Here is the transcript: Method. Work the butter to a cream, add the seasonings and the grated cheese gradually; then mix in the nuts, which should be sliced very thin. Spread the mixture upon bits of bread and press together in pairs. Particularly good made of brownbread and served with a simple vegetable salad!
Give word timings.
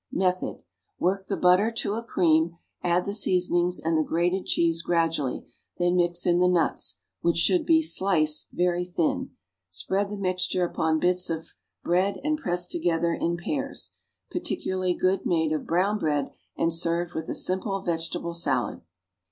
Method. 0.11 0.63
Work 0.97 1.27
the 1.27 1.37
butter 1.37 1.69
to 1.77 1.93
a 1.93 2.01
cream, 2.01 2.57
add 2.81 3.05
the 3.05 3.13
seasonings 3.13 3.79
and 3.79 3.95
the 3.95 4.01
grated 4.03 4.47
cheese 4.47 4.81
gradually; 4.81 5.45
then 5.77 5.95
mix 5.95 6.25
in 6.25 6.39
the 6.39 6.47
nuts, 6.47 6.97
which 7.21 7.37
should 7.37 7.67
be 7.67 7.83
sliced 7.83 8.47
very 8.51 8.83
thin. 8.83 9.35
Spread 9.69 10.09
the 10.09 10.17
mixture 10.17 10.65
upon 10.65 10.97
bits 10.99 11.29
of 11.29 11.53
bread 11.83 12.19
and 12.23 12.39
press 12.39 12.65
together 12.65 13.13
in 13.13 13.37
pairs. 13.37 13.91
Particularly 14.31 14.95
good 14.95 15.23
made 15.27 15.51
of 15.51 15.67
brownbread 15.67 16.31
and 16.57 16.73
served 16.73 17.13
with 17.13 17.29
a 17.29 17.35
simple 17.35 17.79
vegetable 17.83 18.33
salad! 18.33 18.81